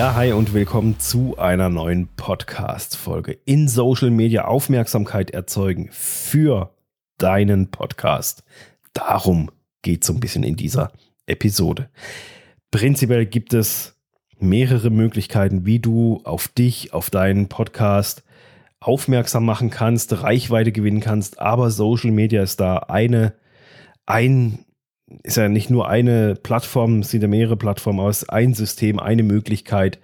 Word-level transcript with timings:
Ja, 0.00 0.14
hi 0.14 0.32
und 0.32 0.54
willkommen 0.54 0.98
zu 0.98 1.36
einer 1.36 1.68
neuen 1.68 2.08
Podcast-Folge. 2.16 3.32
In 3.44 3.68
Social 3.68 4.08
Media 4.08 4.46
Aufmerksamkeit 4.46 5.30
erzeugen 5.30 5.90
für 5.92 6.74
deinen 7.18 7.70
Podcast. 7.70 8.42
Darum 8.94 9.50
geht 9.82 10.00
es 10.00 10.06
so 10.06 10.14
ein 10.14 10.20
bisschen 10.20 10.42
in 10.42 10.56
dieser 10.56 10.90
Episode. 11.26 11.90
Prinzipiell 12.70 13.26
gibt 13.26 13.52
es 13.52 13.94
mehrere 14.38 14.88
Möglichkeiten, 14.88 15.66
wie 15.66 15.80
du 15.80 16.22
auf 16.24 16.48
dich, 16.48 16.94
auf 16.94 17.10
deinen 17.10 17.50
Podcast 17.50 18.24
aufmerksam 18.80 19.44
machen 19.44 19.68
kannst, 19.68 20.22
Reichweite 20.22 20.72
gewinnen 20.72 21.00
kannst, 21.00 21.40
aber 21.40 21.70
Social 21.70 22.10
Media 22.10 22.42
ist 22.42 22.58
da 22.58 22.78
eine, 22.78 23.34
ein, 24.06 24.64
ist 25.22 25.36
ja 25.36 25.48
nicht 25.48 25.70
nur 25.70 25.88
eine 25.88 26.34
Plattform, 26.34 27.00
es 27.00 27.10
sind 27.10 27.22
ja 27.22 27.28
mehrere 27.28 27.56
Plattformen 27.56 28.00
aus, 28.00 28.28
ein 28.28 28.54
System, 28.54 28.98
eine 28.98 29.22
Möglichkeit, 29.22 29.98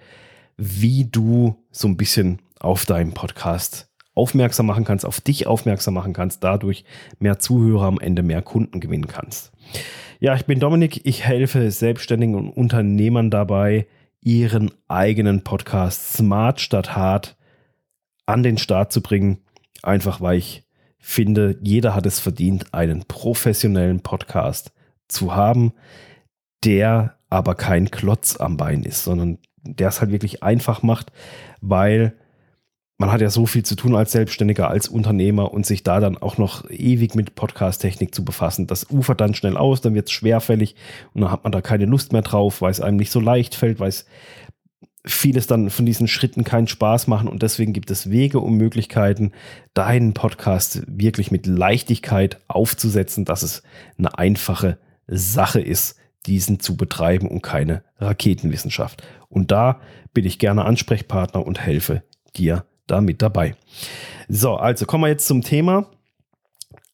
wie 0.57 1.05
du 1.05 1.55
so 1.71 1.87
ein 1.87 1.97
bisschen 1.97 2.39
auf 2.59 2.85
deinem 2.85 3.13
Podcast 3.13 3.89
aufmerksam 4.13 4.65
machen 4.65 4.83
kannst, 4.83 5.05
auf 5.05 5.21
dich 5.21 5.45
aufmerksam 5.45 5.93
machen 5.93 6.13
kannst, 6.13 6.43
dadurch 6.43 6.83
mehr 7.19 7.37
Zuhörer 7.37 7.85
am 7.85 7.99
Ende, 7.99 8.23
mehr 8.23 8.41
Kunden 8.41 8.79
gewinnen 8.79 9.07
kannst. 9.07 9.51
Ja, 10.19 10.35
ich 10.35 10.45
bin 10.45 10.59
Dominik, 10.59 11.05
ich 11.05 11.23
helfe 11.23 11.69
Selbstständigen 11.69 12.33
und 12.33 12.49
Unternehmern 12.49 13.29
dabei, 13.29 13.85
ihren 14.21 14.71
eigenen 14.87 15.43
Podcast 15.43 16.13
smart 16.13 16.59
statt 16.59 16.95
hart 16.95 17.37
an 18.25 18.41
den 18.41 18.57
Start 18.57 18.91
zu 18.91 19.01
bringen, 19.01 19.37
einfach 19.83 20.19
weil 20.19 20.39
ich 20.39 20.63
finde, 20.97 21.57
jeder 21.61 21.93
hat 21.93 22.07
es 22.07 22.19
verdient, 22.19 22.73
einen 22.73 23.05
professionellen 23.05 24.01
Podcast 24.01 24.73
zu 25.07 25.35
haben, 25.35 25.73
der 26.63 27.17
aber 27.29 27.55
kein 27.55 27.91
Klotz 27.91 28.37
am 28.37 28.57
Bein 28.57 28.83
ist, 28.83 29.03
sondern 29.03 29.37
der 29.63 29.89
es 29.89 30.01
halt 30.01 30.11
wirklich 30.11 30.43
einfach 30.43 30.81
macht, 30.81 31.11
weil 31.61 32.13
man 32.97 33.11
hat 33.11 33.21
ja 33.21 33.29
so 33.29 33.45
viel 33.45 33.63
zu 33.63 33.75
tun 33.75 33.95
als 33.95 34.11
Selbstständiger, 34.11 34.69
als 34.69 34.87
Unternehmer 34.87 35.53
und 35.53 35.65
sich 35.65 35.83
da 35.83 35.99
dann 35.99 36.17
auch 36.17 36.37
noch 36.37 36.67
ewig 36.69 37.13
mit 37.13 37.35
Podcast-Technik 37.35 38.13
zu 38.13 38.25
befassen. 38.25 38.65
Das 38.65 38.89
ufert 38.89 39.21
dann 39.21 39.35
schnell 39.35 39.55
aus, 39.55 39.81
dann 39.81 39.93
wird 39.93 40.07
es 40.07 40.13
schwerfällig 40.13 40.75
und 41.13 41.21
dann 41.21 41.31
hat 41.31 41.43
man 41.43 41.51
da 41.51 41.61
keine 41.61 41.85
Lust 41.85 42.11
mehr 42.11 42.23
drauf, 42.23 42.61
weil 42.61 42.71
es 42.71 42.81
einem 42.81 42.97
nicht 42.97 43.11
so 43.11 43.19
leicht 43.19 43.53
fällt, 43.53 43.79
weil 43.79 43.89
es 43.89 44.05
vieles 45.05 45.47
dann 45.47 45.69
von 45.69 45.85
diesen 45.85 46.07
Schritten 46.07 46.43
keinen 46.43 46.67
Spaß 46.67 47.07
machen 47.07 47.29
und 47.29 47.43
deswegen 47.43 47.71
gibt 47.71 47.91
es 47.91 48.09
Wege 48.09 48.39
und 48.39 48.55
Möglichkeiten, 48.55 49.31
deinen 49.73 50.13
Podcast 50.13 50.81
wirklich 50.87 51.29
mit 51.29 51.45
Leichtigkeit 51.45 52.41
aufzusetzen, 52.47 53.25
dass 53.25 53.43
es 53.43 53.63
eine 53.97 54.17
einfache 54.17 54.79
Sache 55.07 55.61
ist, 55.61 55.97
diesen 56.25 56.59
zu 56.59 56.75
betreiben 56.75 57.27
und 57.27 57.41
keine 57.41 57.83
Raketenwissenschaft. 57.99 59.03
Und 59.29 59.51
da 59.51 59.79
bin 60.13 60.25
ich 60.25 60.39
gerne 60.39 60.65
Ansprechpartner 60.65 61.45
und 61.45 61.59
helfe 61.59 62.03
dir 62.35 62.65
da 62.85 63.01
mit 63.01 63.21
dabei. 63.21 63.55
So, 64.27 64.55
also 64.55 64.85
kommen 64.85 65.03
wir 65.03 65.09
jetzt 65.09 65.27
zum 65.27 65.41
Thema. 65.41 65.89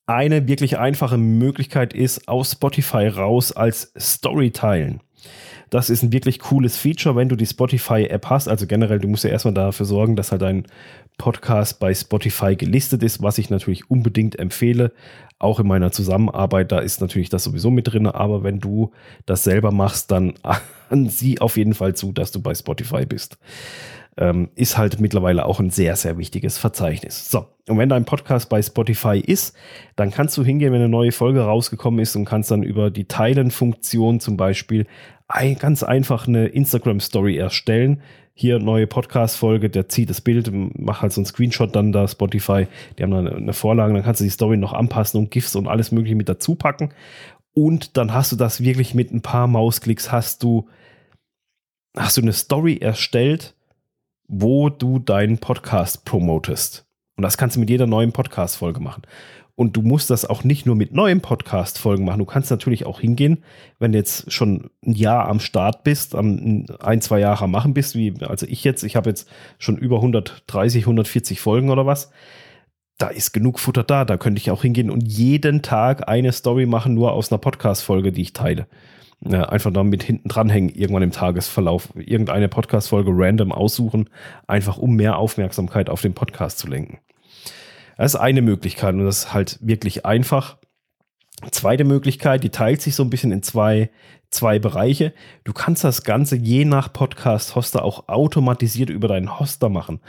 Eine 0.05 0.47
wirklich 0.47 0.77
einfache 0.77 1.17
Möglichkeit 1.17 1.93
ist, 1.93 2.27
aus 2.27 2.51
Spotify 2.51 3.07
raus 3.07 3.51
als 3.51 3.93
Story 3.97 4.51
teilen. 4.51 5.01
Das 5.69 5.89
ist 5.89 6.03
ein 6.03 6.11
wirklich 6.11 6.39
cooles 6.39 6.77
Feature, 6.77 7.15
wenn 7.15 7.29
du 7.29 7.35
die 7.35 7.45
Spotify-App 7.45 8.29
hast. 8.29 8.47
Also 8.47 8.67
generell, 8.67 8.99
du 8.99 9.07
musst 9.07 9.23
ja 9.23 9.29
erstmal 9.29 9.53
dafür 9.53 9.85
sorgen, 9.85 10.15
dass 10.15 10.31
halt 10.31 10.41
dein 10.41 10.65
Podcast 11.17 11.79
bei 11.79 11.93
Spotify 11.93 12.55
gelistet 12.55 13.03
ist, 13.03 13.21
was 13.21 13.37
ich 13.37 13.49
natürlich 13.49 13.89
unbedingt 13.89 14.39
empfehle. 14.39 14.91
Auch 15.39 15.59
in 15.59 15.67
meiner 15.67 15.91
Zusammenarbeit, 15.91 16.71
da 16.71 16.79
ist 16.79 17.01
natürlich 17.01 17.29
das 17.29 17.43
sowieso 17.43 17.71
mit 17.71 17.91
drin. 17.91 18.07
Aber 18.07 18.43
wenn 18.43 18.59
du 18.59 18.91
das 19.25 19.43
selber 19.43 19.71
machst, 19.71 20.11
dann 20.11 20.33
sieh 21.07 21.39
auf 21.39 21.57
jeden 21.57 21.73
Fall 21.73 21.95
zu, 21.95 22.11
dass 22.11 22.31
du 22.31 22.41
bei 22.41 22.53
Spotify 22.55 23.05
bist 23.05 23.37
ähm, 24.17 24.49
ist 24.55 24.77
halt 24.77 24.99
mittlerweile 24.99 25.45
auch 25.45 25.59
ein 25.59 25.69
sehr, 25.69 25.95
sehr 25.95 26.17
wichtiges 26.17 26.57
Verzeichnis. 26.57 27.29
So, 27.29 27.47
und 27.67 27.77
wenn 27.77 27.89
dein 27.89 28.05
Podcast 28.05 28.49
bei 28.49 28.61
Spotify 28.61 29.19
ist, 29.19 29.55
dann 29.95 30.11
kannst 30.11 30.37
du 30.37 30.43
hingehen, 30.43 30.71
wenn 30.71 30.81
eine 30.81 30.89
neue 30.89 31.11
Folge 31.11 31.41
rausgekommen 31.41 31.99
ist 31.99 32.15
und 32.15 32.25
kannst 32.25 32.51
dann 32.51 32.63
über 32.63 32.91
die 32.91 33.05
Teilen-Funktion 33.05 34.19
zum 34.19 34.37
Beispiel 34.37 34.85
ganz 35.27 35.83
einfach 35.83 36.27
eine 36.27 36.47
Instagram-Story 36.47 37.37
erstellen. 37.37 38.01
Hier 38.35 38.59
neue 38.59 38.87
Podcast-Folge, 38.87 39.69
der 39.69 39.89
zieht 39.89 40.09
das 40.09 40.21
Bild, 40.21 40.51
macht 40.51 41.03
halt 41.03 41.13
so 41.13 41.21
einen 41.21 41.27
Screenshot 41.27 41.75
dann 41.75 41.91
da, 41.91 42.07
Spotify, 42.07 42.67
die 42.97 43.03
haben 43.03 43.11
dann 43.11 43.27
eine 43.27 43.53
Vorlage, 43.53 43.93
dann 43.93 44.03
kannst 44.03 44.21
du 44.21 44.25
die 44.25 44.31
Story 44.31 44.57
noch 44.57 44.73
anpassen 44.73 45.19
und 45.19 45.29
GIFs 45.29 45.55
und 45.55 45.67
alles 45.67 45.91
mögliche 45.91 46.15
mit 46.15 46.29
dazu 46.29 46.55
packen. 46.55 46.89
Und 47.53 47.97
dann 47.97 48.13
hast 48.13 48.31
du 48.31 48.35
das 48.35 48.61
wirklich 48.61 48.95
mit 48.95 49.11
ein 49.11 49.21
paar 49.21 49.47
Mausklicks, 49.47 50.11
hast 50.11 50.41
du, 50.41 50.67
hast 51.95 52.17
du 52.17 52.21
eine 52.21 52.33
Story 52.33 52.77
erstellt, 52.77 53.55
wo 54.27 54.69
du 54.69 54.97
deinen 54.97 55.37
Podcast 55.37 56.05
promotest. 56.05 56.87
Und 57.15 57.21
das 57.21 57.37
kannst 57.37 57.55
du 57.55 57.59
mit 57.59 57.69
jeder 57.69 57.85
neuen 57.85 58.11
Podcast-Folge 58.11 58.79
machen. 58.79 59.03
Und 59.55 59.77
du 59.77 59.81
musst 59.83 60.09
das 60.09 60.25
auch 60.25 60.43
nicht 60.43 60.65
nur 60.65 60.75
mit 60.75 60.93
neuen 60.93 61.21
Podcast-Folgen 61.21 62.05
machen. 62.05 62.19
Du 62.19 62.25
kannst 62.25 62.49
natürlich 62.49 62.85
auch 62.85 62.99
hingehen, 62.99 63.43
wenn 63.77 63.91
du 63.91 63.99
jetzt 63.99 64.31
schon 64.31 64.71
ein 64.83 64.93
Jahr 64.93 65.29
am 65.29 65.39
Start 65.39 65.83
bist, 65.83 66.15
ein, 66.15 66.65
zwei 67.01 67.19
Jahre 67.19 67.43
am 67.43 67.51
Machen 67.51 67.75
bist, 67.75 67.95
wie 67.95 68.15
also 68.21 68.47
ich 68.47 68.63
jetzt. 68.63 68.83
Ich 68.83 68.95
habe 68.95 69.11
jetzt 69.11 69.29
schon 69.59 69.77
über 69.77 69.97
130, 69.97 70.83
140 70.83 71.39
Folgen 71.39 71.69
oder 71.69 71.85
was. 71.85 72.09
Da 72.97 73.09
ist 73.09 73.31
genug 73.31 73.59
Futter 73.59 73.83
da. 73.83 74.05
Da 74.05 74.17
könnte 74.17 74.39
ich 74.39 74.49
auch 74.49 74.63
hingehen 74.63 74.89
und 74.89 75.01
jeden 75.01 75.61
Tag 75.61 76.07
eine 76.07 76.31
Story 76.31 76.65
machen, 76.65 76.95
nur 76.95 77.11
aus 77.11 77.31
einer 77.31 77.39
Podcast-Folge, 77.39 78.11
die 78.11 78.21
ich 78.23 78.33
teile 78.33 78.67
ja, 79.25 79.43
einfach 79.43 79.71
damit 79.71 80.03
hinten 80.03 80.27
dranhängen, 80.27 80.69
irgendwann 80.69 81.03
im 81.03 81.11
Tagesverlauf, 81.11 81.89
irgendeine 81.95 82.49
Podcast-Folge 82.49 83.11
random 83.13 83.51
aussuchen, 83.51 84.09
einfach 84.47 84.77
um 84.77 84.95
mehr 84.95 85.17
Aufmerksamkeit 85.17 85.89
auf 85.89 86.01
den 86.01 86.13
Podcast 86.13 86.59
zu 86.59 86.67
lenken. 86.67 86.99
Das 87.97 88.13
ist 88.13 88.19
eine 88.19 88.41
Möglichkeit 88.41 88.95
und 88.95 89.05
das 89.05 89.19
ist 89.19 89.33
halt 89.33 89.59
wirklich 89.61 90.05
einfach. 90.05 90.57
Zweite 91.51 91.83
Möglichkeit, 91.83 92.43
die 92.43 92.49
teilt 92.49 92.81
sich 92.81 92.95
so 92.95 93.03
ein 93.03 93.09
bisschen 93.09 93.31
in 93.31 93.43
zwei, 93.43 93.89
zwei 94.29 94.59
Bereiche. 94.59 95.13
Du 95.43 95.53
kannst 95.53 95.83
das 95.83 96.03
Ganze 96.03 96.35
je 96.35 96.65
nach 96.65 96.91
Podcast-Hoster 96.93 97.83
auch 97.83 98.07
automatisiert 98.07 98.89
über 98.89 99.07
deinen 99.07 99.39
Hoster 99.39 99.69
machen. 99.69 99.99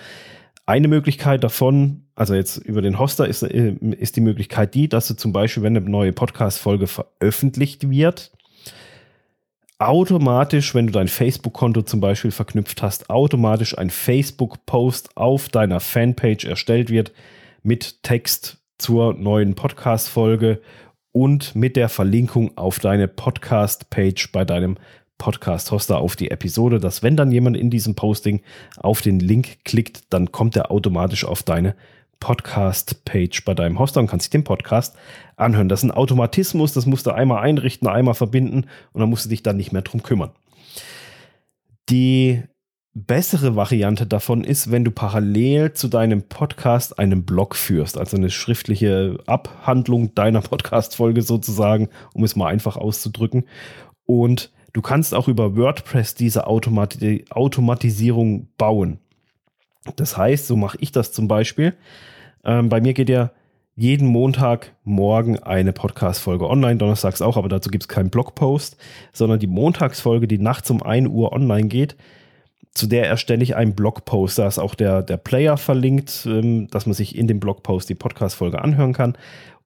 Eine 0.66 0.88
Möglichkeit 0.88 1.44
davon, 1.44 2.06
also 2.14 2.34
jetzt 2.34 2.56
über 2.56 2.80
den 2.80 2.98
Hoster, 2.98 3.28
ist, 3.28 3.42
äh, 3.42 3.74
ist 3.98 4.16
die 4.16 4.22
Möglichkeit 4.22 4.74
die, 4.74 4.88
dass 4.88 5.08
du 5.08 5.14
zum 5.14 5.32
Beispiel, 5.32 5.62
wenn 5.62 5.76
eine 5.76 5.88
neue 5.88 6.12
Podcast-Folge 6.12 6.86
veröffentlicht 6.86 7.90
wird, 7.90 8.32
automatisch, 9.78 10.74
wenn 10.74 10.86
du 10.86 10.92
dein 10.92 11.08
Facebook-Konto 11.08 11.82
zum 11.82 12.00
Beispiel 12.00 12.30
verknüpft 12.30 12.80
hast, 12.80 13.10
automatisch 13.10 13.76
ein 13.76 13.90
Facebook-Post 13.90 15.16
auf 15.16 15.48
deiner 15.48 15.80
Fanpage 15.80 16.44
erstellt 16.44 16.88
wird 16.88 17.12
mit 17.64 18.02
Text 18.02 18.58
zur 18.76 19.14
neuen 19.14 19.54
Podcast-Folge 19.54 20.60
und 21.12 21.54
mit 21.54 21.76
der 21.76 21.88
Verlinkung 21.88 22.56
auf 22.58 22.78
deine 22.78 23.08
Podcast-Page 23.08 24.32
bei 24.32 24.44
deinem 24.44 24.76
Podcast-Hoster 25.16 25.98
auf 25.98 26.14
die 26.14 26.30
Episode, 26.30 26.78
dass 26.78 27.02
wenn 27.02 27.16
dann 27.16 27.32
jemand 27.32 27.56
in 27.56 27.70
diesem 27.70 27.94
Posting 27.94 28.42
auf 28.76 29.00
den 29.00 29.18
Link 29.18 29.64
klickt, 29.64 30.12
dann 30.12 30.30
kommt 30.30 30.56
er 30.56 30.70
automatisch 30.70 31.24
auf 31.24 31.42
deine 31.42 31.74
Podcast-Page 32.20 33.46
bei 33.46 33.54
deinem 33.54 33.78
Hoster 33.78 34.00
und 34.00 34.08
kannst 34.08 34.26
dich 34.26 34.30
den 34.30 34.44
Podcast 34.44 34.94
anhören. 35.36 35.70
Das 35.70 35.80
ist 35.80 35.84
ein 35.84 35.90
Automatismus, 35.90 36.74
das 36.74 36.84
musst 36.84 37.06
du 37.06 37.12
einmal 37.12 37.42
einrichten, 37.42 37.88
einmal 37.88 38.14
verbinden 38.14 38.66
und 38.92 39.00
dann 39.00 39.08
musst 39.08 39.24
du 39.24 39.30
dich 39.30 39.42
dann 39.42 39.56
nicht 39.56 39.72
mehr 39.72 39.82
drum 39.82 40.02
kümmern. 40.02 40.32
Die 41.88 42.42
bessere 42.94 43.56
Variante 43.56 44.06
davon 44.06 44.44
ist, 44.44 44.70
wenn 44.70 44.84
du 44.84 44.92
parallel 44.92 45.72
zu 45.72 45.88
deinem 45.88 46.22
Podcast 46.22 46.98
einen 46.98 47.24
Blog 47.24 47.56
führst, 47.56 47.98
also 47.98 48.16
eine 48.16 48.30
schriftliche 48.30 49.18
Abhandlung 49.26 50.14
deiner 50.14 50.40
Podcast-Folge 50.40 51.22
sozusagen, 51.22 51.88
um 52.14 52.22
es 52.22 52.36
mal 52.36 52.46
einfach 52.46 52.76
auszudrücken. 52.76 53.44
Und 54.06 54.52
du 54.72 54.80
kannst 54.80 55.12
auch 55.12 55.26
über 55.26 55.56
WordPress 55.56 56.14
diese 56.14 56.46
Automati 56.46 57.24
Automatisierung 57.30 58.48
bauen. 58.56 59.00
Das 59.96 60.16
heißt, 60.16 60.46
so 60.46 60.56
mache 60.56 60.78
ich 60.80 60.92
das 60.92 61.12
zum 61.12 61.26
Beispiel. 61.26 61.74
Ähm, 62.44 62.68
bei 62.68 62.80
mir 62.80 62.94
geht 62.94 63.08
ja 63.08 63.32
jeden 63.74 64.06
Montagmorgen 64.06 65.42
eine 65.42 65.72
Podcast-Folge 65.72 66.48
online, 66.48 66.76
donnerstags 66.76 67.20
auch, 67.22 67.36
aber 67.36 67.48
dazu 67.48 67.70
gibt 67.70 67.82
es 67.82 67.88
keinen 67.88 68.10
Blogpost, 68.10 68.76
sondern 69.12 69.40
die 69.40 69.48
Montagsfolge, 69.48 70.28
die 70.28 70.38
nachts 70.38 70.70
um 70.70 70.80
1 70.80 71.08
Uhr 71.08 71.32
online 71.32 71.66
geht, 71.66 71.96
zu 72.74 72.86
der 72.86 73.06
erstelle 73.06 73.42
ich 73.42 73.56
einen 73.56 73.74
Blogpost. 73.74 74.38
Da 74.38 74.46
ist 74.46 74.58
auch 74.58 74.74
der, 74.74 75.02
der 75.02 75.16
Player 75.16 75.56
verlinkt, 75.56 76.26
ähm, 76.26 76.68
dass 76.68 76.86
man 76.86 76.94
sich 76.94 77.16
in 77.16 77.28
dem 77.28 77.40
Blogpost 77.40 77.88
die 77.88 77.94
Podcast-Folge 77.94 78.60
anhören 78.60 78.92
kann. 78.92 79.16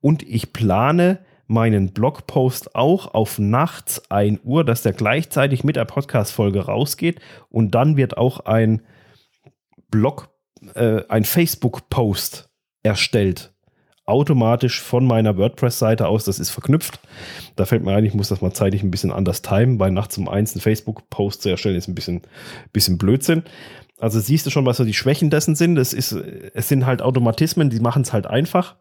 Und 0.00 0.22
ich 0.22 0.52
plane 0.52 1.18
meinen 1.46 1.92
Blogpost 1.92 2.74
auch 2.74 3.14
auf 3.14 3.38
nachts 3.38 4.10
1 4.10 4.40
Uhr, 4.44 4.64
dass 4.64 4.82
der 4.82 4.92
gleichzeitig 4.92 5.64
mit 5.64 5.76
der 5.76 5.86
Podcast-Folge 5.86 6.66
rausgeht. 6.66 7.20
Und 7.48 7.74
dann 7.74 7.96
wird 7.96 8.18
auch 8.18 8.40
ein 8.40 8.82
Blog, 9.90 10.28
äh, 10.74 11.02
ein 11.08 11.24
Facebook-Post 11.24 12.50
erstellt 12.82 13.54
automatisch 14.08 14.80
von 14.80 15.06
meiner 15.06 15.36
WordPress-Seite 15.36 16.08
aus, 16.08 16.24
das 16.24 16.38
ist 16.38 16.50
verknüpft. 16.50 16.98
Da 17.56 17.66
fällt 17.66 17.84
mir 17.84 17.94
ein, 17.94 18.04
ich 18.04 18.14
muss 18.14 18.28
das 18.28 18.40
mal 18.40 18.52
zeitlich 18.52 18.82
ein 18.82 18.90
bisschen 18.90 19.12
anders 19.12 19.42
timen, 19.42 19.78
weil 19.78 19.90
nachts 19.90 20.16
um 20.18 20.28
eins 20.28 20.54
einen 20.54 20.62
Facebook-Post 20.62 21.42
zu 21.42 21.50
erstellen 21.50 21.76
ist 21.76 21.88
ein 21.88 21.94
bisschen, 21.94 22.22
bisschen 22.72 22.98
Blödsinn. 22.98 23.42
Also 23.98 24.20
siehst 24.20 24.46
du 24.46 24.50
schon, 24.50 24.64
was 24.64 24.78
so 24.78 24.84
die 24.84 24.94
Schwächen 24.94 25.28
dessen 25.28 25.54
sind. 25.54 25.76
Es, 25.76 25.92
ist, 25.92 26.12
es 26.12 26.68
sind 26.68 26.86
halt 26.86 27.02
Automatismen, 27.02 27.68
die 27.68 27.80
machen 27.80 28.02
es 28.02 28.12
halt 28.12 28.26
einfach. 28.26 28.76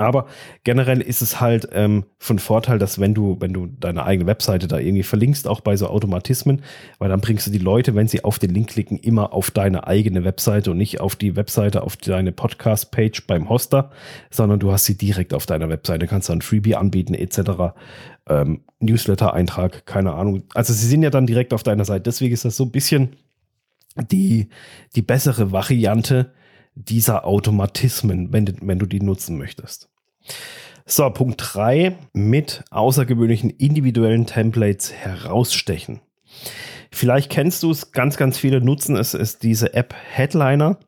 Aber 0.00 0.26
generell 0.62 1.00
ist 1.00 1.22
es 1.22 1.40
halt 1.40 1.68
ähm, 1.72 2.04
von 2.18 2.38
Vorteil, 2.38 2.78
dass 2.78 3.00
wenn 3.00 3.14
du, 3.14 3.36
wenn 3.40 3.52
du 3.52 3.66
deine 3.66 4.04
eigene 4.04 4.28
Webseite 4.28 4.68
da 4.68 4.78
irgendwie 4.78 5.02
verlinkst, 5.02 5.48
auch 5.48 5.60
bei 5.60 5.76
so 5.76 5.88
Automatismen, 5.88 6.62
weil 7.00 7.08
dann 7.08 7.20
bringst 7.20 7.48
du 7.48 7.50
die 7.50 7.58
Leute, 7.58 7.96
wenn 7.96 8.06
sie 8.06 8.22
auf 8.22 8.38
den 8.38 8.50
Link 8.50 8.68
klicken, 8.68 8.96
immer 8.96 9.32
auf 9.32 9.50
deine 9.50 9.88
eigene 9.88 10.22
Webseite 10.22 10.70
und 10.70 10.78
nicht 10.78 11.00
auf 11.00 11.16
die 11.16 11.34
Webseite, 11.34 11.82
auf 11.82 11.96
deine 11.96 12.30
Podcast-Page 12.30 13.26
beim 13.26 13.48
Hoster, 13.48 13.90
sondern 14.30 14.60
du 14.60 14.70
hast 14.70 14.84
sie 14.84 14.96
direkt 14.96 15.34
auf 15.34 15.46
deiner 15.46 15.68
Webseite, 15.68 16.06
kannst 16.06 16.28
dann 16.28 16.42
Freebie 16.42 16.76
anbieten, 16.76 17.14
etc. 17.14 17.74
Ähm, 18.28 18.60
Newsletter-Eintrag, 18.78 19.84
keine 19.84 20.14
Ahnung. 20.14 20.44
Also 20.54 20.72
sie 20.72 20.86
sind 20.86 21.02
ja 21.02 21.10
dann 21.10 21.26
direkt 21.26 21.52
auf 21.52 21.64
deiner 21.64 21.84
Seite. 21.84 22.02
Deswegen 22.02 22.34
ist 22.34 22.44
das 22.44 22.56
so 22.56 22.64
ein 22.64 22.70
bisschen 22.70 23.16
die, 24.12 24.48
die 24.94 25.02
bessere 25.02 25.50
Variante, 25.50 26.32
dieser 26.78 27.24
Automatismen, 27.24 28.32
wenn, 28.32 28.56
wenn 28.60 28.78
du 28.78 28.86
die 28.86 29.00
nutzen 29.00 29.36
möchtest. 29.38 29.88
So, 30.86 31.08
Punkt 31.10 31.40
3, 31.54 31.96
mit 32.14 32.64
außergewöhnlichen 32.70 33.50
individuellen 33.50 34.26
Templates 34.26 34.92
herausstechen. 34.92 36.00
Vielleicht 36.90 37.30
kennst 37.30 37.62
du 37.62 37.70
es, 37.70 37.92
ganz, 37.92 38.16
ganz 38.16 38.38
viele 38.38 38.60
nutzen 38.60 38.96
es, 38.96 39.12
ist 39.12 39.42
diese 39.42 39.74
App 39.74 39.94
Headliner. 39.94 40.78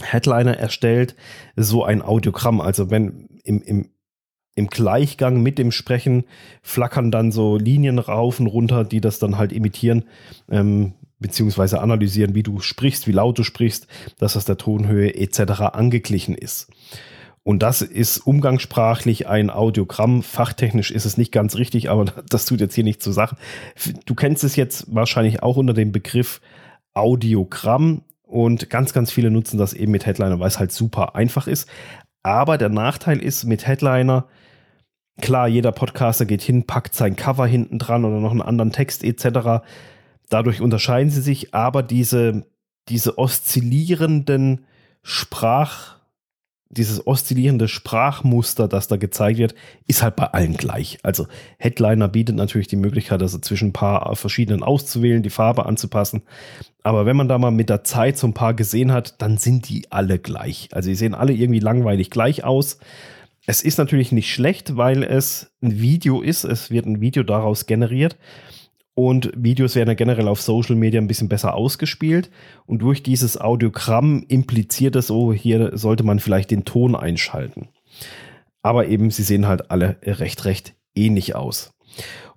Headliner 0.00 0.56
erstellt 0.56 1.16
so 1.56 1.84
ein 1.84 2.02
Audiogramm. 2.02 2.60
Also 2.60 2.90
wenn 2.90 3.28
im, 3.44 3.60
im, 3.60 3.90
im 4.54 4.68
Gleichgang 4.68 5.42
mit 5.42 5.58
dem 5.58 5.70
Sprechen 5.70 6.24
flackern 6.62 7.10
dann 7.10 7.30
so 7.30 7.58
Linien 7.58 7.98
rauf 7.98 8.40
und 8.40 8.46
runter, 8.46 8.84
die 8.84 9.02
das 9.02 9.18
dann 9.18 9.36
halt 9.36 9.52
imitieren. 9.52 10.04
Ähm, 10.50 10.94
beziehungsweise 11.18 11.80
analysieren, 11.80 12.34
wie 12.34 12.42
du 12.42 12.60
sprichst, 12.60 13.06
wie 13.06 13.12
laut 13.12 13.38
du 13.38 13.42
sprichst, 13.42 13.86
dass 14.18 14.34
das 14.34 14.44
der 14.44 14.58
Tonhöhe 14.58 15.14
etc. 15.14 15.60
angeglichen 15.72 16.34
ist. 16.34 16.68
Und 17.42 17.62
das 17.62 17.80
ist 17.80 18.18
umgangssprachlich 18.18 19.28
ein 19.28 19.50
Audiogramm. 19.50 20.24
Fachtechnisch 20.24 20.90
ist 20.90 21.04
es 21.04 21.16
nicht 21.16 21.30
ganz 21.30 21.54
richtig, 21.56 21.90
aber 21.90 22.04
das 22.28 22.44
tut 22.44 22.60
jetzt 22.60 22.74
hier 22.74 22.84
nicht 22.84 23.02
zur 23.02 23.12
Sache. 23.12 23.36
Du 24.04 24.14
kennst 24.14 24.42
es 24.44 24.56
jetzt 24.56 24.92
wahrscheinlich 24.92 25.42
auch 25.42 25.56
unter 25.56 25.72
dem 25.72 25.92
Begriff 25.92 26.40
Audiogramm 26.92 28.02
und 28.22 28.68
ganz, 28.68 28.92
ganz 28.92 29.12
viele 29.12 29.30
nutzen 29.30 29.58
das 29.58 29.74
eben 29.74 29.92
mit 29.92 30.06
Headliner, 30.06 30.40
weil 30.40 30.48
es 30.48 30.58
halt 30.58 30.72
super 30.72 31.14
einfach 31.14 31.46
ist. 31.46 31.68
Aber 32.24 32.58
der 32.58 32.70
Nachteil 32.70 33.22
ist 33.22 33.44
mit 33.44 33.66
Headliner, 33.66 34.26
klar, 35.20 35.46
jeder 35.46 35.70
Podcaster 35.70 36.26
geht 36.26 36.42
hin, 36.42 36.66
packt 36.66 36.96
sein 36.96 37.14
Cover 37.14 37.46
hinten 37.46 37.78
dran 37.78 38.04
oder 38.04 38.18
noch 38.18 38.32
einen 38.32 38.42
anderen 38.42 38.72
Text 38.72 39.04
etc. 39.04 39.62
Dadurch 40.28 40.60
unterscheiden 40.60 41.10
sie 41.10 41.20
sich, 41.20 41.54
aber 41.54 41.82
diese, 41.82 42.46
diese 42.88 43.18
oszillierenden 43.18 44.64
Sprach, 45.02 45.96
dieses 46.68 47.06
oszillierende 47.06 47.68
Sprachmuster, 47.68 48.66
das 48.66 48.88
da 48.88 48.96
gezeigt 48.96 49.38
wird, 49.38 49.54
ist 49.86 50.02
halt 50.02 50.16
bei 50.16 50.26
allen 50.26 50.56
gleich. 50.56 50.98
Also 51.04 51.28
Headliner 51.58 52.08
bietet 52.08 52.34
natürlich 52.34 52.66
die 52.66 52.76
Möglichkeit, 52.76 53.22
also 53.22 53.38
zwischen 53.38 53.68
ein 53.68 53.72
paar 53.72 54.14
verschiedenen 54.16 54.64
auszuwählen, 54.64 55.22
die 55.22 55.30
Farbe 55.30 55.66
anzupassen. 55.66 56.22
Aber 56.82 57.06
wenn 57.06 57.16
man 57.16 57.28
da 57.28 57.38
mal 57.38 57.52
mit 57.52 57.70
der 57.70 57.84
Zeit 57.84 58.18
so 58.18 58.26
ein 58.26 58.34
paar 58.34 58.54
gesehen 58.54 58.92
hat, 58.92 59.22
dann 59.22 59.38
sind 59.38 59.68
die 59.68 59.90
alle 59.92 60.18
gleich. 60.18 60.68
Also 60.72 60.88
die 60.88 60.96
sehen 60.96 61.14
alle 61.14 61.32
irgendwie 61.32 61.60
langweilig 61.60 62.10
gleich 62.10 62.42
aus. 62.42 62.78
Es 63.46 63.62
ist 63.62 63.78
natürlich 63.78 64.10
nicht 64.10 64.32
schlecht, 64.32 64.76
weil 64.76 65.04
es 65.04 65.52
ein 65.62 65.80
Video 65.80 66.20
ist. 66.20 66.42
Es 66.42 66.70
wird 66.70 66.86
ein 66.86 67.00
Video 67.00 67.22
daraus 67.22 67.66
generiert. 67.66 68.16
Und 68.98 69.30
Videos 69.36 69.74
werden 69.74 69.90
ja 69.90 69.94
generell 69.94 70.26
auf 70.26 70.40
Social 70.40 70.74
Media 70.74 70.98
ein 70.98 71.06
bisschen 71.06 71.28
besser 71.28 71.54
ausgespielt. 71.54 72.30
Und 72.64 72.80
durch 72.80 73.02
dieses 73.02 73.38
Audiogramm 73.38 74.24
impliziert 74.26 74.96
es, 74.96 75.10
oh, 75.10 75.34
hier 75.34 75.76
sollte 75.76 76.02
man 76.02 76.18
vielleicht 76.18 76.50
den 76.50 76.64
Ton 76.64 76.96
einschalten. 76.96 77.68
Aber 78.62 78.88
eben, 78.88 79.10
sie 79.10 79.22
sehen 79.22 79.46
halt 79.46 79.70
alle 79.70 79.98
recht, 80.02 80.46
recht 80.46 80.74
ähnlich 80.94 81.34
aus. 81.34 81.74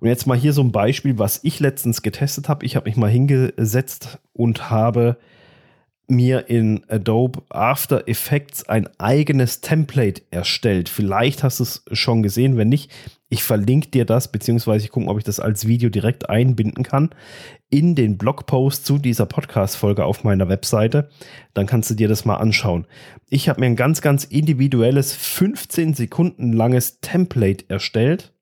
Und 0.00 0.08
jetzt 0.08 0.26
mal 0.26 0.36
hier 0.36 0.52
so 0.52 0.62
ein 0.62 0.70
Beispiel, 0.70 1.18
was 1.18 1.40
ich 1.44 1.60
letztens 1.60 2.02
getestet 2.02 2.50
habe. 2.50 2.66
Ich 2.66 2.76
habe 2.76 2.90
mich 2.90 2.98
mal 2.98 3.10
hingesetzt 3.10 4.18
und 4.34 4.68
habe 4.68 5.16
mir 6.08 6.50
in 6.50 6.84
Adobe 6.88 7.40
After 7.48 8.06
Effects 8.06 8.68
ein 8.68 8.86
eigenes 8.98 9.62
Template 9.62 10.20
erstellt. 10.30 10.90
Vielleicht 10.90 11.42
hast 11.42 11.60
du 11.60 11.64
es 11.64 11.84
schon 11.92 12.22
gesehen. 12.22 12.58
Wenn 12.58 12.68
nicht, 12.68 12.90
ich 13.32 13.44
verlinke 13.44 13.90
dir 13.90 14.04
das, 14.04 14.32
beziehungsweise 14.32 14.84
ich 14.84 14.90
gucke, 14.90 15.06
ob 15.06 15.16
ich 15.16 15.24
das 15.24 15.38
als 15.38 15.68
Video 15.68 15.88
direkt 15.88 16.28
einbinden 16.28 16.82
kann 16.82 17.10
in 17.70 17.94
den 17.94 18.18
Blogpost 18.18 18.84
zu 18.84 18.98
dieser 18.98 19.24
Podcast-Folge 19.24 20.04
auf 20.04 20.24
meiner 20.24 20.48
Webseite. 20.48 21.08
Dann 21.54 21.66
kannst 21.66 21.88
du 21.90 21.94
dir 21.94 22.08
das 22.08 22.24
mal 22.24 22.38
anschauen. 22.38 22.88
Ich 23.28 23.48
habe 23.48 23.60
mir 23.60 23.66
ein 23.66 23.76
ganz, 23.76 24.00
ganz 24.00 24.24
individuelles 24.24 25.14
15 25.14 25.94
Sekunden 25.94 26.52
langes 26.52 26.98
Template 27.00 27.66
erstellt 27.68 28.34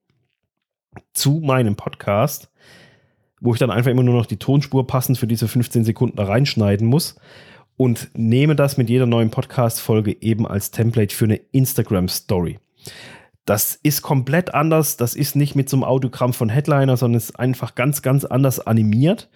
zu 1.13 1.39
meinem 1.39 1.75
Podcast, 1.75 2.51
wo 3.41 3.53
ich 3.53 3.59
dann 3.59 3.69
einfach 3.69 3.91
immer 3.91 4.03
nur 4.03 4.15
noch 4.15 4.25
die 4.25 4.37
Tonspur 4.37 4.87
passend 4.87 5.19
für 5.19 5.27
diese 5.27 5.47
15 5.47 5.85
Sekunden 5.85 6.17
reinschneiden 6.19 6.87
muss 6.87 7.15
und 7.77 8.09
nehme 8.15 8.55
das 8.55 8.77
mit 8.77 8.89
jeder 8.89 9.05
neuen 9.05 9.29
Podcast-Folge 9.29 10.19
eben 10.19 10.47
als 10.47 10.71
Template 10.71 11.15
für 11.15 11.25
eine 11.25 11.35
Instagram-Story. 11.35 12.57
Das 13.45 13.79
ist 13.81 14.01
komplett 14.01 14.53
anders. 14.53 14.97
Das 14.97 15.15
ist 15.15 15.35
nicht 15.35 15.55
mit 15.55 15.69
so 15.69 15.77
einem 15.77 15.83
Audiogramm 15.83 16.33
von 16.33 16.49
Headliner, 16.49 16.97
sondern 16.97 17.17
ist 17.17 17.39
einfach 17.39 17.75
ganz, 17.75 18.01
ganz 18.01 18.25
anders 18.25 18.59
animiert. 18.59 19.29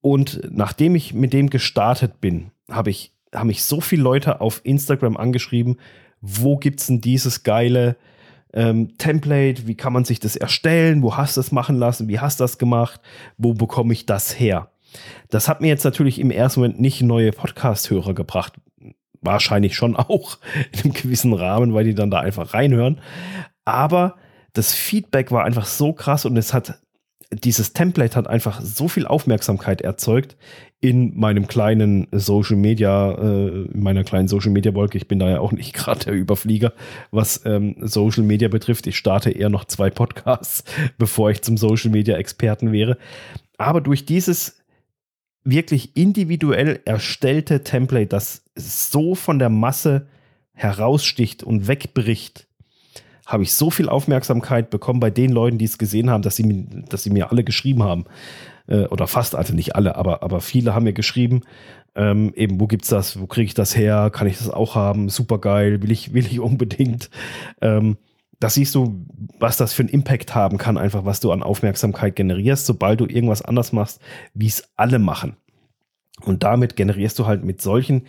Und 0.00 0.40
nachdem 0.50 0.94
ich 0.94 1.14
mit 1.14 1.32
dem 1.32 1.50
gestartet 1.50 2.20
bin, 2.20 2.50
habe 2.70 2.90
ich, 2.90 3.14
haben 3.34 3.48
mich 3.48 3.62
so 3.64 3.80
viele 3.80 4.02
Leute 4.02 4.40
auf 4.40 4.60
Instagram 4.64 5.16
angeschrieben, 5.16 5.76
wo 6.20 6.56
gibt 6.56 6.80
es 6.80 6.86
denn 6.86 7.00
dieses 7.00 7.42
geile 7.42 7.96
ähm, 8.54 8.96
Template? 8.96 9.66
Wie 9.66 9.76
kann 9.76 9.92
man 9.92 10.04
sich 10.04 10.20
das 10.20 10.36
erstellen? 10.36 11.02
Wo 11.02 11.16
hast 11.16 11.36
du 11.36 11.40
es 11.40 11.52
machen 11.52 11.76
lassen? 11.76 12.08
Wie 12.08 12.20
hast 12.20 12.40
du 12.40 12.44
das 12.44 12.56
gemacht? 12.56 13.00
Wo 13.36 13.52
bekomme 13.52 13.92
ich 13.92 14.06
das 14.06 14.38
her? 14.38 14.70
Das 15.28 15.48
hat 15.48 15.60
mir 15.60 15.68
jetzt 15.68 15.84
natürlich 15.84 16.18
im 16.18 16.30
ersten 16.30 16.60
Moment 16.60 16.80
nicht 16.80 17.02
neue 17.02 17.32
Podcast-Hörer 17.32 18.14
gebracht, 18.14 18.54
wahrscheinlich 19.24 19.74
schon 19.74 19.96
auch 19.96 20.38
in 20.72 20.84
einem 20.84 20.92
gewissen 20.94 21.32
Rahmen, 21.32 21.74
weil 21.74 21.84
die 21.84 21.94
dann 21.94 22.10
da 22.10 22.20
einfach 22.20 22.54
reinhören. 22.54 23.00
Aber 23.64 24.16
das 24.52 24.72
Feedback 24.72 25.32
war 25.32 25.44
einfach 25.44 25.66
so 25.66 25.92
krass 25.92 26.24
und 26.24 26.36
es 26.36 26.54
hat 26.54 26.78
dieses 27.32 27.72
Template 27.72 28.16
hat 28.16 28.28
einfach 28.28 28.60
so 28.60 28.88
viel 28.88 29.06
Aufmerksamkeit 29.06 29.80
erzeugt 29.80 30.36
in 30.80 31.18
meinem 31.18 31.46
kleinen 31.46 32.06
Social 32.12 32.56
Media, 32.56 33.12
äh, 33.12 33.64
in 33.72 33.82
meiner 33.82 34.04
kleinen 34.04 34.28
Social 34.28 34.50
Media 34.50 34.74
Wolke. 34.74 34.98
Ich 34.98 35.08
bin 35.08 35.18
da 35.18 35.30
ja 35.30 35.40
auch 35.40 35.52
nicht 35.52 35.72
gerade 35.74 36.04
der 36.04 36.14
Überflieger, 36.14 36.72
was 37.10 37.44
ähm, 37.46 37.76
Social 37.80 38.22
Media 38.22 38.48
betrifft. 38.48 38.86
Ich 38.86 38.96
starte 38.96 39.30
eher 39.30 39.48
noch 39.48 39.64
zwei 39.64 39.90
Podcasts, 39.90 40.64
bevor 40.98 41.30
ich 41.30 41.42
zum 41.42 41.56
Social 41.56 41.90
Media 41.90 42.16
Experten 42.16 42.72
wäre. 42.72 42.98
Aber 43.56 43.80
durch 43.80 44.04
dieses 44.04 44.58
wirklich 45.44 45.96
individuell 45.96 46.80
erstellte 46.84 47.62
Template, 47.62 48.08
das 48.08 48.43
so 48.54 49.14
von 49.14 49.38
der 49.38 49.50
Masse 49.50 50.06
heraussticht 50.52 51.42
und 51.42 51.66
wegbricht, 51.66 52.46
habe 53.26 53.42
ich 53.42 53.54
so 53.54 53.70
viel 53.70 53.88
Aufmerksamkeit 53.88 54.70
bekommen 54.70 55.00
bei 55.00 55.10
den 55.10 55.32
Leuten, 55.32 55.58
die 55.58 55.64
es 55.64 55.78
gesehen 55.78 56.10
haben, 56.10 56.22
dass 56.22 56.36
sie, 56.36 56.66
dass 56.88 57.02
sie 57.02 57.10
mir 57.10 57.30
alle 57.30 57.42
geschrieben 57.42 57.82
haben. 57.82 58.04
Äh, 58.66 58.84
oder 58.86 59.06
fast, 59.06 59.34
also 59.34 59.54
nicht 59.54 59.76
alle, 59.76 59.96
aber, 59.96 60.22
aber 60.22 60.40
viele 60.40 60.74
haben 60.74 60.84
mir 60.84 60.92
geschrieben, 60.92 61.42
ähm, 61.94 62.32
eben, 62.34 62.60
wo 62.60 62.66
gibt's 62.66 62.88
das, 62.88 63.20
wo 63.20 63.26
kriege 63.26 63.46
ich 63.46 63.54
das 63.54 63.76
her, 63.76 64.10
kann 64.12 64.26
ich 64.26 64.38
das 64.38 64.50
auch 64.50 64.74
haben, 64.74 65.08
super 65.08 65.38
geil, 65.38 65.82
will 65.82 65.90
ich, 65.90 66.12
will 66.12 66.26
ich 66.26 66.40
unbedingt. 66.40 67.10
Ähm, 67.60 67.96
das 68.40 68.54
siehst 68.54 68.74
du, 68.74 69.06
was 69.38 69.56
das 69.56 69.72
für 69.72 69.82
einen 69.82 69.90
Impact 69.90 70.34
haben 70.34 70.58
kann, 70.58 70.76
einfach 70.76 71.04
was 71.04 71.20
du 71.20 71.30
an 71.32 71.42
Aufmerksamkeit 71.42 72.16
generierst, 72.16 72.66
sobald 72.66 73.00
du 73.00 73.06
irgendwas 73.06 73.42
anders 73.42 73.72
machst, 73.72 74.00
wie 74.34 74.48
es 74.48 74.64
alle 74.76 74.98
machen. 74.98 75.36
Und 76.20 76.42
damit 76.42 76.76
generierst 76.76 77.18
du 77.18 77.26
halt 77.26 77.44
mit 77.44 77.60
solchen 77.62 78.06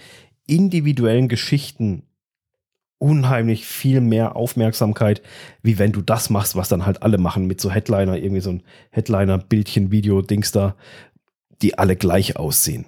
individuellen 0.47 1.27
Geschichten 1.27 2.03
unheimlich 2.97 3.65
viel 3.65 4.01
mehr 4.01 4.35
Aufmerksamkeit, 4.35 5.21
wie 5.61 5.77
wenn 5.77 5.91
du 5.91 6.01
das 6.01 6.29
machst, 6.29 6.55
was 6.55 6.69
dann 6.69 6.85
halt 6.85 7.03
alle 7.03 7.17
machen 7.17 7.45
mit 7.45 7.59
so 7.61 7.69
Headliner, 7.71 8.17
irgendwie 8.17 8.41
so 8.41 8.51
ein 8.51 8.63
Headliner-Bildchen, 8.91 9.91
Video, 9.91 10.21
Dings 10.21 10.51
da, 10.51 10.75
die 11.61 11.77
alle 11.77 11.95
gleich 11.95 12.37
aussehen. 12.37 12.85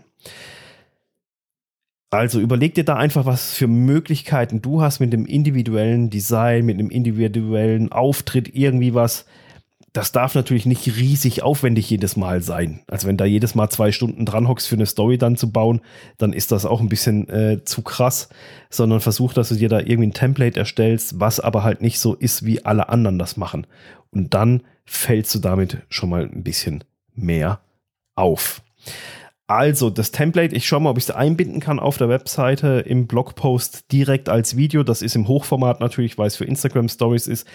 Also 2.10 2.40
überleg 2.40 2.74
dir 2.74 2.86
da 2.86 2.96
einfach, 2.96 3.26
was 3.26 3.54
für 3.54 3.68
Möglichkeiten 3.68 4.62
du 4.62 4.82
hast 4.82 5.00
mit 5.00 5.12
dem 5.12 5.26
individuellen 5.26 6.10
Design, 6.10 6.66
mit 6.66 6.80
einem 6.80 6.90
individuellen 6.90 7.92
Auftritt, 7.92 8.56
irgendwie 8.56 8.94
was. 8.94 9.26
Das 9.98 10.12
darf 10.12 10.36
natürlich 10.36 10.68
nicht 10.68 10.86
riesig 10.86 11.42
aufwendig 11.42 11.89
jedes 11.89 12.16
Mal 12.18 12.44
sein. 12.44 12.82
Also 12.86 13.08
wenn 13.08 13.18
da 13.18 13.25
jedes 13.25 13.56
Mal 13.56 13.72
zwei 13.72 13.92
Stunden 13.92 14.27
dran 14.27 14.48
hockst 14.48 14.68
für 14.68 14.75
eine 14.75 14.86
Story 14.86 15.18
dann 15.18 15.38
zu 15.38 15.51
bauen, 15.51 15.82
dann 16.20 16.34
ist 16.34 16.51
das 16.51 16.68
auch 16.68 16.82
ein 16.82 16.88
bisschen 16.88 17.27
äh, 17.30 17.63
zu 17.66 17.82
krass, 17.82 18.30
sondern 18.70 19.00
versuch, 19.00 19.34
dass 19.34 19.50
du 19.50 19.56
dir 19.56 19.70
da 19.70 19.80
irgendwie 19.80 20.06
ein 20.06 20.13
Template 20.13 20.60
erstellst, 20.60 21.20
was 21.20 21.39
aber 21.39 21.63
halt 21.63 21.82
nicht 21.82 22.00
so 22.00 22.13
ist, 22.13 22.46
wie 22.46 22.63
alle 22.63 22.89
anderen 22.89 23.18
das 23.18 23.38
machen. 23.38 23.66
Und 24.12 24.36
dann 24.36 24.62
fällst 24.86 25.34
du 25.34 25.39
damit 25.39 25.80
schon 25.89 26.12
mal 26.12 26.25
ein 26.25 26.44
bisschen 26.44 26.84
mehr 27.16 27.62
auf. 28.13 28.62
Also, 29.50 29.89
das 29.89 30.12
Template, 30.12 30.54
ich 30.54 30.68
schaue 30.68 30.82
mal, 30.82 30.89
ob 30.89 30.98
ich 30.98 31.06
es 31.06 31.12
einbinden 31.12 31.62
kann 31.62 31.80
auf 31.80 31.98
der 31.98 32.10
Webseite 32.10 32.84
im 32.86 33.08
Blogpost 33.08 33.94
direkt 33.94 34.27
als 34.27 34.58
Video. 34.58 34.84
Das 34.84 35.01
ist 35.01 35.16
im 35.16 35.30
Hochformat 35.30 35.80
natürlich, 35.80 36.18
weil 36.18 36.27
es 36.27 36.36
für 36.36 36.44
Instagram 36.44 36.89
Stories 36.89 37.27
ist. 37.27 37.48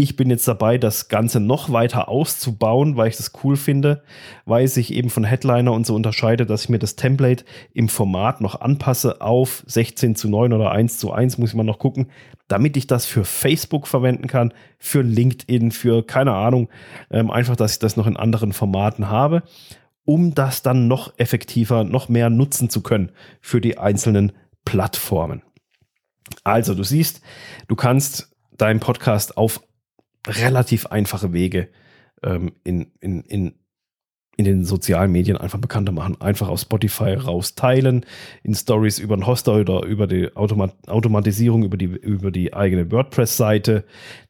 Ich 0.00 0.14
bin 0.14 0.30
jetzt 0.30 0.46
dabei, 0.46 0.78
das 0.78 1.08
Ganze 1.08 1.40
noch 1.40 1.72
weiter 1.72 2.08
auszubauen, 2.08 2.96
weil 2.96 3.08
ich 3.08 3.16
das 3.16 3.32
cool 3.42 3.56
finde, 3.56 4.04
weil 4.44 4.64
es 4.64 4.74
sich 4.74 4.92
eben 4.92 5.10
von 5.10 5.24
Headliner 5.24 5.72
und 5.72 5.86
so 5.86 5.96
unterscheidet, 5.96 6.48
dass 6.48 6.62
ich 6.62 6.68
mir 6.68 6.78
das 6.78 6.94
Template 6.94 7.44
im 7.74 7.88
Format 7.88 8.40
noch 8.40 8.60
anpasse 8.60 9.20
auf 9.20 9.64
16 9.66 10.14
zu 10.14 10.28
9 10.28 10.52
oder 10.52 10.70
1 10.70 10.98
zu 10.98 11.10
1, 11.10 11.38
muss 11.38 11.50
ich 11.50 11.56
mal 11.56 11.64
noch 11.64 11.80
gucken, 11.80 12.12
damit 12.46 12.76
ich 12.76 12.86
das 12.86 13.06
für 13.06 13.24
Facebook 13.24 13.88
verwenden 13.88 14.28
kann, 14.28 14.54
für 14.78 15.02
LinkedIn, 15.02 15.72
für 15.72 16.06
keine 16.06 16.32
Ahnung, 16.32 16.68
ähm, 17.10 17.28
einfach, 17.28 17.56
dass 17.56 17.72
ich 17.72 17.78
das 17.80 17.96
noch 17.96 18.06
in 18.06 18.16
anderen 18.16 18.52
Formaten 18.52 19.08
habe 19.08 19.42
um 20.04 20.34
das 20.34 20.62
dann 20.62 20.88
noch 20.88 21.12
effektiver, 21.18 21.84
noch 21.84 22.08
mehr 22.08 22.30
nutzen 22.30 22.70
zu 22.70 22.82
können 22.82 23.12
für 23.42 23.60
die 23.60 23.76
einzelnen 23.76 24.32
Plattformen. 24.64 25.42
Also, 26.44 26.74
du 26.74 26.82
siehst, 26.82 27.20
du 27.66 27.76
kannst 27.76 28.34
deinen 28.56 28.80
Podcast 28.80 29.36
auf 29.36 29.60
relativ 30.26 30.86
einfache 30.86 31.32
Wege 31.32 31.68
ähm, 32.22 32.52
in, 32.64 32.92
in, 33.00 33.22
in 33.22 33.54
in 34.38 34.44
den 34.44 34.64
sozialen 34.64 35.10
Medien 35.10 35.36
einfach 35.36 35.58
bekannter 35.58 35.90
machen. 35.90 36.20
Einfach 36.20 36.48
auf 36.48 36.60
Spotify 36.60 37.14
raus 37.14 37.56
teilen, 37.56 38.06
in 38.44 38.54
Stories 38.54 39.00
über 39.00 39.16
den 39.16 39.26
Hoster 39.26 39.56
oder 39.56 39.84
über 39.84 40.06
die 40.06 40.34
Automat 40.36 40.74
Automatisierung 40.86 41.64
über 41.64 41.76
die, 41.76 41.86
über 41.86 42.30
die 42.30 42.54
eigene 42.54 42.90
WordPress-Seite. 42.92 43.82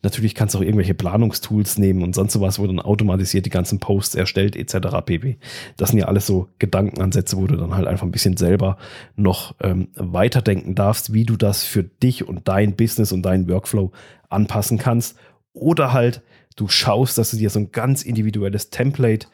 Natürlich 0.03 0.35
kannst 0.35 0.55
du 0.55 0.59
auch 0.59 0.63
irgendwelche 0.63 0.95
Planungstools 0.95 1.77
nehmen 1.77 2.03
und 2.03 2.15
sonst 2.15 2.33
sowas, 2.33 2.59
wo 2.59 2.67
dann 2.67 2.81
automatisiert 2.81 3.45
die 3.45 3.51
ganzen 3.51 3.81
Posts 3.81 4.15
erstellt 4.15 4.57
etc. 4.57 4.97
pp. 5.05 5.37
Das 5.77 5.91
sind 5.91 5.99
ja 5.99 6.07
alles 6.07 6.27
so 6.27 6.49
Gedankenansätze, 6.59 7.37
wo 7.37 7.47
du 7.47 7.57
dann 7.57 7.77
halt 7.77 7.87
einfach 7.87 8.07
ein 8.07 8.13
bisschen 8.13 8.39
selber 8.39 8.79
noch 9.15 9.57
ähm, 9.61 9.89
weiterdenken 9.95 10.75
darfst, 10.75 11.13
wie 11.13 11.27
du 11.27 11.37
das 11.37 11.65
für 11.65 11.83
dich 11.83 12.27
und 12.27 12.49
dein 12.49 12.77
Business 12.77 13.13
und 13.13 13.25
deinen 13.25 13.47
Workflow 13.47 13.93
anpassen 14.31 14.79
kannst. 14.79 15.19
Oder 15.53 15.93
halt, 15.93 16.23
du 16.57 16.69
schaust, 16.69 17.19
dass 17.19 17.31
du 17.31 17.37
dir 17.37 17.51
so 17.51 17.59
ein 17.59 17.73
ganz 17.73 18.03
individuelles 18.03 18.71
Template 18.71 19.29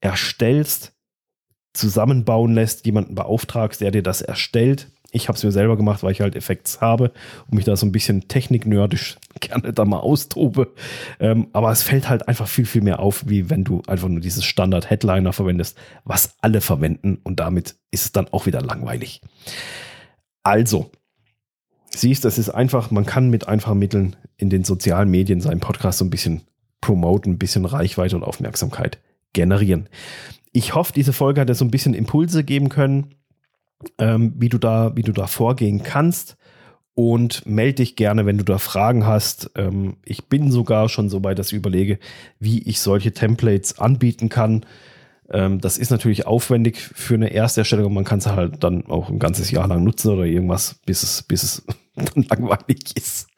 erstellst, 0.00 0.92
zusammenbauen 1.72 2.54
lässt, 2.54 2.84
jemanden 2.86 3.14
beauftragst, 3.14 3.80
der 3.80 3.90
dir 3.90 4.02
das 4.02 4.20
erstellt. 4.20 4.90
Ich 5.10 5.28
habe 5.28 5.36
es 5.36 5.44
mir 5.44 5.52
selber 5.52 5.76
gemacht, 5.76 6.02
weil 6.02 6.12
ich 6.12 6.22
halt 6.22 6.36
Effekts 6.36 6.80
habe 6.80 7.12
und 7.46 7.54
mich 7.54 7.66
da 7.66 7.76
so 7.76 7.84
ein 7.84 7.92
bisschen 7.92 8.28
techniknerdisch 8.28 9.18
gerne 9.40 9.72
da 9.72 9.84
mal 9.84 10.00
austobe. 10.00 10.72
Ähm, 11.20 11.48
aber 11.52 11.70
es 11.70 11.82
fällt 11.82 12.08
halt 12.08 12.28
einfach 12.28 12.48
viel, 12.48 12.66
viel 12.66 12.82
mehr 12.82 13.00
auf, 13.00 13.24
wie 13.28 13.50
wenn 13.50 13.64
du 13.64 13.82
einfach 13.86 14.08
nur 14.08 14.20
dieses 14.20 14.44
Standard-Headliner 14.44 15.32
verwendest, 15.32 15.78
was 16.04 16.36
alle 16.40 16.60
verwenden 16.60 17.18
und 17.22 17.40
damit 17.40 17.76
ist 17.90 18.06
es 18.06 18.12
dann 18.12 18.28
auch 18.28 18.46
wieder 18.46 18.62
langweilig. 18.62 19.20
Also, 20.42 20.90
siehst, 21.94 22.24
das 22.24 22.38
ist 22.38 22.50
einfach, 22.50 22.90
man 22.90 23.06
kann 23.06 23.30
mit 23.30 23.48
einfachen 23.48 23.78
Mitteln 23.78 24.16
in 24.36 24.50
den 24.50 24.64
sozialen 24.64 25.10
Medien 25.10 25.40
seinen 25.40 25.60
Podcast 25.60 25.98
so 25.98 26.04
ein 26.04 26.10
bisschen 26.10 26.42
promoten, 26.80 27.32
ein 27.32 27.38
bisschen 27.38 27.64
Reichweite 27.64 28.16
und 28.16 28.24
Aufmerksamkeit 28.24 28.98
generieren. 29.32 29.88
Ich 30.52 30.74
hoffe, 30.74 30.92
diese 30.94 31.12
Folge 31.12 31.40
hat 31.40 31.48
dir 31.48 31.54
so 31.54 31.64
ein 31.64 31.70
bisschen 31.70 31.94
Impulse 31.94 32.44
geben 32.44 32.68
können, 32.68 33.14
ähm, 33.98 34.34
wie, 34.36 34.48
du 34.48 34.58
da, 34.58 34.94
wie 34.96 35.02
du 35.02 35.12
da 35.12 35.26
vorgehen 35.26 35.82
kannst. 35.82 36.36
Und 36.94 37.46
melde 37.46 37.76
dich 37.76 37.96
gerne, 37.96 38.26
wenn 38.26 38.36
du 38.36 38.44
da 38.44 38.58
Fragen 38.58 39.06
hast. 39.06 39.50
Ähm, 39.56 39.96
ich 40.04 40.26
bin 40.26 40.50
sogar 40.50 40.90
schon 40.90 41.08
so 41.08 41.24
weit, 41.24 41.38
dass 41.38 41.46
ich 41.46 41.54
überlege, 41.56 41.98
wie 42.38 42.58
ich 42.58 42.80
solche 42.80 43.12
Templates 43.12 43.78
anbieten 43.78 44.28
kann. 44.28 44.66
Ähm, 45.30 45.58
das 45.58 45.78
ist 45.78 45.90
natürlich 45.90 46.26
aufwendig 46.26 46.76
für 46.78 47.14
eine 47.14 47.32
Ersterstellung 47.32 47.94
man 47.94 48.04
kann 48.04 48.18
es 48.18 48.26
halt 48.26 48.62
dann 48.62 48.84
auch 48.86 49.08
ein 49.08 49.18
ganzes 49.18 49.50
Jahr 49.50 49.66
lang 49.68 49.82
nutzen 49.82 50.10
oder 50.12 50.26
irgendwas, 50.26 50.80
bis 50.84 51.02
es, 51.02 51.22
bis 51.22 51.42
es 51.42 51.62
langweilig 52.14 52.96
ist. 52.96 53.28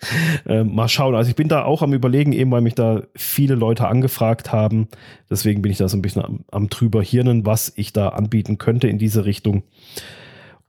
Ähm, 0.47 0.75
mal 0.75 0.89
schauen. 0.89 1.15
Also 1.15 1.31
ich 1.31 1.37
bin 1.37 1.49
da 1.49 1.65
auch 1.65 1.83
am 1.83 1.93
überlegen, 1.93 2.33
eben 2.33 2.51
weil 2.51 2.61
mich 2.61 2.75
da 2.75 3.03
viele 3.17 3.55
Leute 3.55 3.89
angefragt 3.89 4.53
haben. 4.53 4.89
Deswegen 5.29 5.63
bin 5.63 5.73
ich 5.73 5.79
da 5.79 5.89
so 5.89 5.97
ein 5.97 6.03
bisschen 6.03 6.25
am, 6.25 6.45
am 6.51 6.69
drüber 6.69 7.03
hirnen, 7.03 7.47
was 7.47 7.73
ich 7.77 7.93
da 7.93 8.11
anbieten 8.11 8.59
könnte 8.59 8.89
in 8.89 8.99
diese 8.99 9.25
Richtung. 9.25 9.65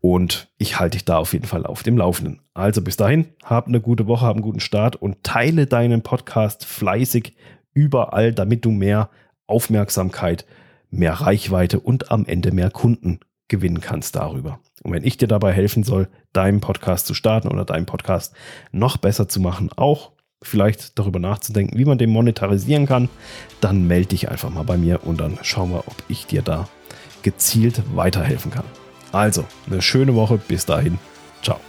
Und 0.02 0.50
ich 0.58 0.80
halte 0.80 0.98
dich 0.98 1.06
da 1.06 1.18
auf 1.18 1.34
jeden 1.34 1.48
Fall 1.48 1.66
auf 1.66 1.84
dem 1.84 1.98
Laufenden. 1.98 2.42
Also 2.54 2.82
bis 2.82 2.98
dahin, 2.98 3.26
hab 3.44 3.68
eine 3.68 3.82
gute 3.82 4.08
Woche, 4.08 4.26
hab 4.26 4.36
einen 4.36 4.44
guten 4.44 4.60
Start 4.60 4.96
und 4.96 5.24
teile 5.24 5.66
deinen 5.66 6.02
Podcast 6.02 6.66
fleißig 6.66 7.36
überall, 7.74 8.32
damit 8.32 8.66
du 8.66 8.72
mehr 8.72 9.10
Aufmerksamkeit, 9.48 10.46
mehr 10.90 11.14
Reichweite 11.14 11.80
und 11.80 12.12
am 12.12 12.26
Ende 12.26 12.52
mehr 12.52 12.72
Kunden 12.72 13.20
gewinnen 13.48 13.82
kannst 13.82 14.16
darüber. 14.16 14.60
Und 14.84 14.94
wenn 14.94 15.04
ich 15.04 15.18
dir 15.18 15.28
dabei 15.28 15.52
helfen 15.54 15.84
soll, 15.84 16.08
deinen 16.34 16.62
Podcast 16.62 17.08
zu 17.08 17.14
starten 17.14 17.48
oder 17.48 17.66
deinen 17.66 17.86
Podcast 17.86 18.34
noch 18.72 18.98
besser 18.98 19.28
zu 19.28 19.40
machen, 19.40 19.70
auch 19.76 20.12
vielleicht 20.42 20.98
darüber 21.00 21.20
nachzudenken, 21.20 21.78
wie 21.78 21.86
man 21.86 21.98
den 21.98 22.10
monetarisieren 22.10 22.86
kann, 22.86 23.10
dann 23.62 23.88
melde 23.88 24.10
dich 24.10 24.30
einfach 24.30 24.50
mal 24.50 24.64
bei 24.64 24.78
mir 24.78 25.06
und 25.06 25.20
dann 25.20 25.40
schauen 25.42 25.72
wir, 25.72 25.80
ob 25.80 25.96
ich 26.08 26.28
dir 26.28 26.42
da 26.42 26.68
gezielt 27.24 27.82
weiterhelfen 27.96 28.52
kann. 28.52 28.66
Also, 29.12 29.46
eine 29.68 29.82
schöne 29.82 30.14
Woche. 30.14 30.38
Bis 30.38 30.66
dahin. 30.66 31.00
Ciao. 31.42 31.60